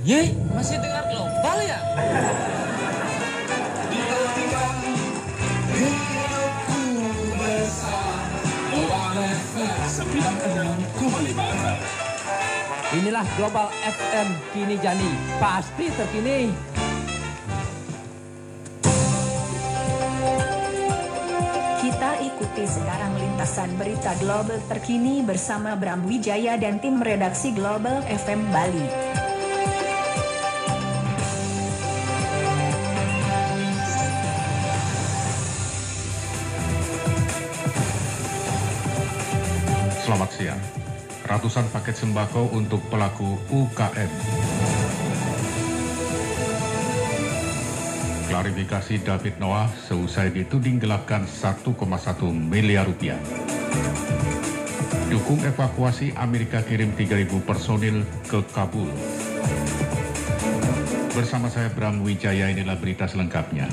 [0.00, 1.76] Ye, masih dengar global ya?
[12.96, 16.48] Inilah Global FM Kini Jani, pasti terkini.
[21.84, 28.48] Kita ikuti sekarang lintasan berita global terkini bersama Bram Wijaya dan tim redaksi Global FM
[28.48, 29.29] Bali.
[40.10, 40.62] Selamat siang.
[41.22, 44.10] Ratusan paket sembako untuk pelaku UKM.
[48.26, 51.62] Klarifikasi David Noah seusai dituding gelapkan 1,1
[52.26, 53.22] miliar rupiah.
[55.06, 58.90] Dukung evakuasi Amerika kirim 3.000 personil ke Kabul.
[61.14, 63.70] Bersama saya Bram Wijaya inilah berita selengkapnya.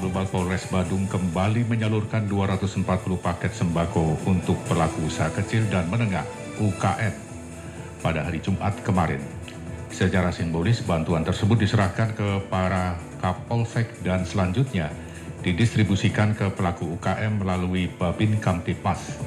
[0.00, 2.88] Global Polres Badung kembali menyalurkan 240
[3.20, 6.24] paket sembako untuk pelaku usaha kecil dan menengah
[6.56, 7.12] UKM
[8.00, 9.20] pada hari Jumat kemarin.
[9.92, 14.88] Secara simbolis bantuan tersebut diserahkan ke para Kapolsek dan selanjutnya
[15.44, 19.20] didistribusikan ke pelaku UKM melalui Babin Kamtipas.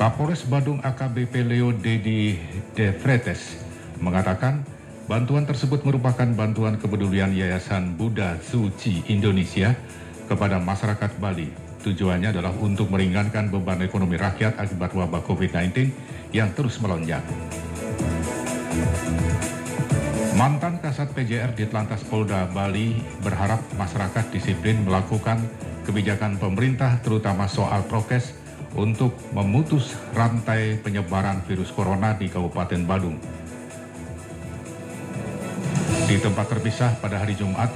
[0.00, 2.40] Kapolres Badung AKBP Leo Dedi
[2.72, 3.60] De Fretes
[4.00, 4.64] mengatakan
[5.04, 9.76] bantuan tersebut merupakan bantuan kepedulian Yayasan Buddha Suci Indonesia
[10.24, 11.52] kepada masyarakat Bali.
[11.84, 15.92] Tujuannya adalah untuk meringankan beban ekonomi rakyat akibat wabah COVID-19
[16.32, 17.20] yang terus melonjak.
[20.34, 25.38] Mantan Kasat PJR di Telantas Polda Bali berharap masyarakat disiplin melakukan
[25.84, 28.34] kebijakan pemerintah terutama soal prokes
[28.74, 33.33] untuk memutus rantai penyebaran virus corona di Kabupaten Badung.
[36.04, 37.72] Di tempat terpisah pada hari Jumat,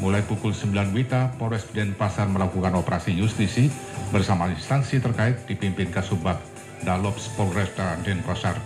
[0.00, 3.68] mulai pukul 9 Wita, Polres Denpasar melakukan operasi justisi
[4.08, 6.40] bersama instansi terkait dipimpin Kasubag
[6.80, 8.56] Dalops Polresta Denpasar,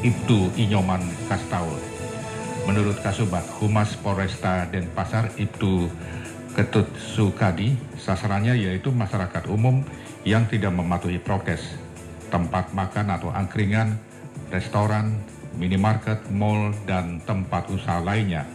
[0.00, 1.76] Ibtu Inyoman Kastaul.
[2.64, 5.84] Menurut Kasubag Humas Polresta Denpasar, Ibtu
[6.56, 9.84] Ketut Sukadi, sasarannya yaitu masyarakat umum
[10.24, 11.76] yang tidak mematuhi prokes,
[12.32, 14.00] tempat makan atau angkringan,
[14.48, 15.20] restoran,
[15.56, 18.46] minimarket, mall, dan tempat usaha lainnya,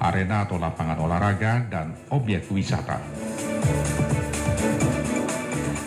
[0.00, 3.00] arena atau lapangan olahraga, dan objek wisata.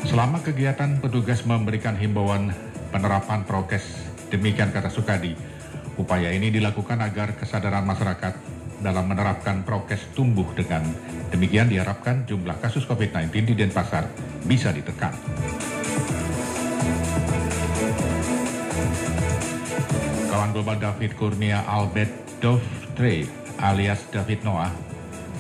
[0.05, 2.51] Selama kegiatan petugas memberikan himbauan
[2.91, 3.83] penerapan prokes,
[4.27, 5.31] demikian kata Sukadi,
[5.95, 8.35] upaya ini dilakukan agar kesadaran masyarakat
[8.81, 10.83] dalam menerapkan prokes tumbuh dengan
[11.29, 14.09] demikian diharapkan jumlah kasus COVID-19 di Denpasar
[14.43, 15.15] bisa ditekan.
[20.31, 23.27] Kawan global David Kurnia Albert Dovtre
[23.59, 24.71] alias David Noah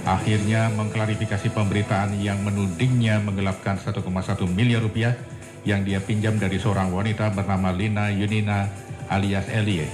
[0.03, 4.03] akhirnya mengklarifikasi pemberitaan yang menudingnya menggelapkan 1,1
[4.51, 5.15] miliar rupiah
[5.63, 8.67] yang dia pinjam dari seorang wanita bernama Lina Yunina
[9.07, 9.87] alias Elie.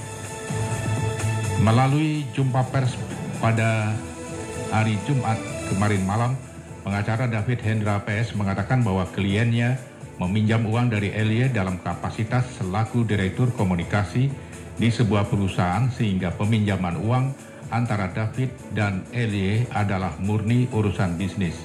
[1.62, 2.98] Melalui jumpa pers
[3.38, 3.94] pada
[4.74, 5.38] hari Jumat
[5.70, 6.34] kemarin malam,
[6.82, 9.78] pengacara David Hendra PS mengatakan bahwa kliennya
[10.18, 14.47] meminjam uang dari Elie dalam kapasitas selaku Direktur Komunikasi
[14.78, 17.26] di sebuah perusahaan sehingga peminjaman uang
[17.74, 21.58] antara David dan Elie adalah murni urusan bisnis.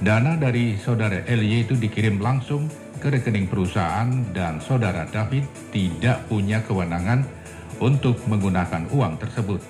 [0.00, 6.64] Dana dari saudara Elie itu dikirim langsung ke rekening perusahaan dan saudara David tidak punya
[6.64, 7.24] kewenangan
[7.80, 9.60] untuk menggunakan uang tersebut.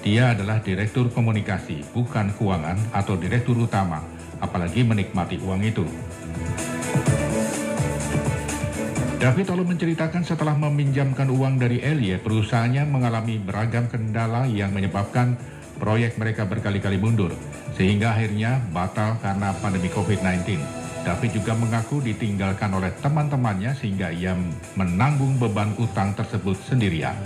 [0.00, 4.00] Dia adalah direktur komunikasi, bukan keuangan atau direktur utama,
[4.38, 5.84] apalagi menikmati uang itu.
[9.26, 15.34] David lalu menceritakan setelah meminjamkan uang dari Elie, perusahaannya mengalami beragam kendala yang menyebabkan
[15.82, 17.34] proyek mereka berkali-kali mundur,
[17.74, 20.62] sehingga akhirnya batal karena pandemi COVID-19.
[21.02, 24.38] David juga mengaku ditinggalkan oleh teman-temannya sehingga ia
[24.78, 27.18] menanggung beban utang tersebut sendirian.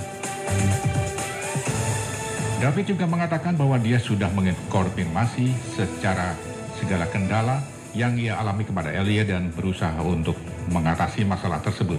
[2.64, 6.32] David juga mengatakan bahwa dia sudah mengkonfirmasi secara
[6.80, 7.60] segala kendala
[7.94, 10.38] yang ia alami kepada Elie dan berusaha untuk
[10.70, 11.98] mengatasi masalah tersebut.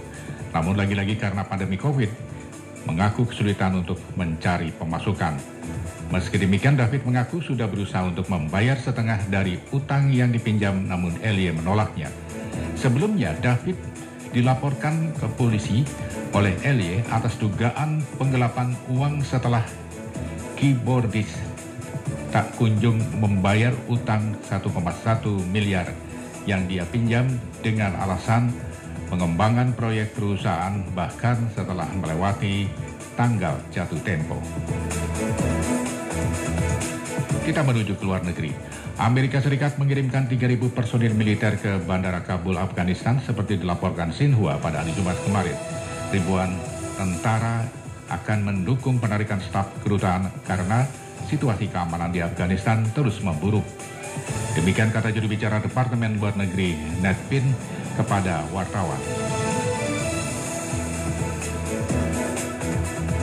[0.52, 2.12] Namun lagi-lagi karena pandemi COVID,
[2.88, 5.38] mengaku kesulitan untuk mencari pemasukan.
[6.12, 11.56] Meski demikian, David mengaku sudah berusaha untuk membayar setengah dari utang yang dipinjam namun Elie
[11.56, 12.12] menolaknya.
[12.76, 13.80] Sebelumnya, David
[14.36, 15.88] dilaporkan ke polisi
[16.32, 19.64] oleh Elie atas dugaan penggelapan uang setelah
[20.56, 21.51] keyboardis
[22.32, 24.72] tak kunjung membayar utang 1,1
[25.52, 25.92] miliar
[26.48, 27.28] yang dia pinjam
[27.60, 28.50] dengan alasan
[29.12, 32.72] pengembangan proyek perusahaan bahkan setelah melewati
[33.20, 34.40] tanggal jatuh tempo.
[37.44, 38.56] Kita menuju ke luar negeri.
[39.02, 44.96] Amerika Serikat mengirimkan 3.000 personil militer ke Bandara Kabul, Afghanistan seperti dilaporkan Xinhua pada hari
[44.96, 45.58] Jumat kemarin.
[46.14, 46.54] Ribuan
[46.96, 47.66] tentara
[48.14, 50.86] akan mendukung penarikan staf kedutaan karena
[51.32, 53.64] situasi keamanan di Afghanistan terus memburuk.
[54.52, 57.48] Demikian kata juru bicara Departemen Luar Negeri Ned Pin
[57.96, 59.00] kepada wartawan.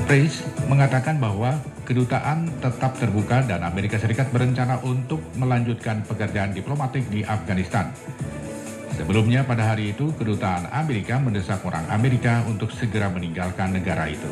[0.08, 0.40] Price
[0.72, 7.93] mengatakan bahwa kedutaan tetap terbuka dan Amerika Serikat berencana untuk melanjutkan pekerjaan diplomatik di Afghanistan.
[8.99, 14.27] Sebelumnya pada hari itu, kedutaan Amerika mendesak orang Amerika untuk segera meninggalkan negara itu.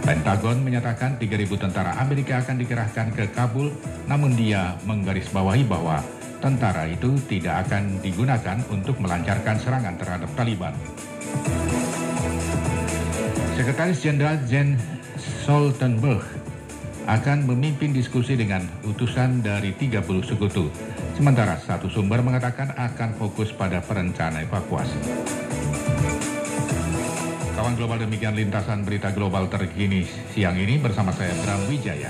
[0.00, 3.68] Pentagon menyatakan 3.000 tentara Amerika akan dikerahkan ke Kabul,
[4.08, 6.00] namun dia menggarisbawahi bahwa
[6.40, 10.72] tentara itu tidak akan digunakan untuk melancarkan serangan terhadap Taliban.
[13.60, 14.80] Sekretaris Jenderal Jens
[15.20, 16.24] Stoltenberg
[17.04, 20.72] akan memimpin diskusi dengan utusan dari 30 sekutu.
[21.20, 24.96] Sementara satu sumber mengatakan akan fokus pada perencanaan evakuasi.
[27.52, 32.08] Kawan global demikian lintasan berita global terkini siang ini bersama saya Bram Wijaya.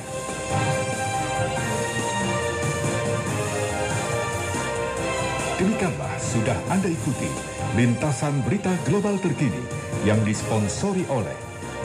[5.59, 7.27] Demikianlah sudah Anda ikuti
[7.75, 9.59] lintasan berita global terkini
[10.07, 11.35] yang disponsori oleh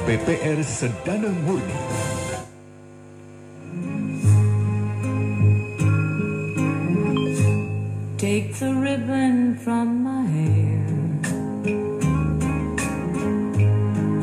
[0.06, 2.25] BPR Sedana Murni.
[8.35, 10.83] Take the ribbon from my hair.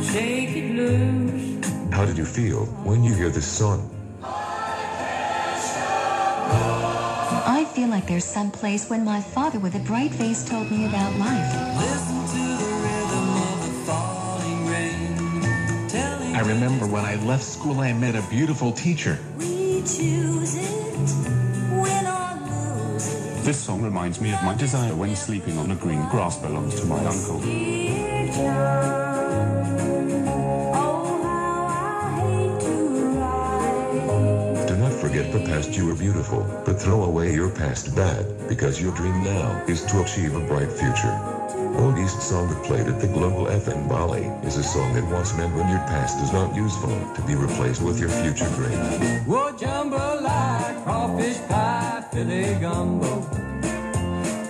[0.05, 1.65] Shake it loose.
[1.91, 3.89] How did you feel when you hear this song?
[7.57, 10.85] I feel like there's some place when my father with a bright face told me
[10.85, 11.55] about life.
[16.37, 19.19] I remember when I left school, I met a beautiful teacher.
[23.43, 26.87] This song reminds me of my desire when sleeping on a green grass belongs to
[26.87, 27.41] my uncle.
[27.41, 29.67] Dear John,
[30.77, 32.73] oh how I hate to
[33.19, 34.69] write.
[34.69, 38.81] Do not forget the past you were beautiful, but throw away your past bad, because
[38.81, 41.19] your dream now is to achieve a bright future.
[41.79, 45.35] Old East song that played at the Global FM Bali is a song that once
[45.37, 48.79] meant when your past is not useful to be replaced with your future dream.
[49.27, 51.82] Whoa, jambalaya, crawfish pie,
[52.13, 53.27] filet gumbo.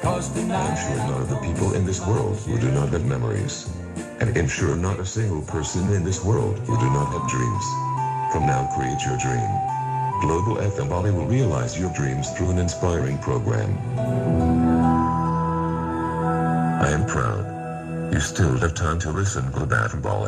[0.04, 3.70] I'm sure none of the people in this world who do not have memories.
[4.20, 7.64] And I'm sure not a single person in this world who do not have dreams.
[8.32, 9.50] From now, create your dream.
[10.20, 13.78] Global FM Bali will realize your dreams through an inspiring program.
[16.80, 18.12] I am proud.
[18.12, 20.12] You still have time to listen, Global FM Bali.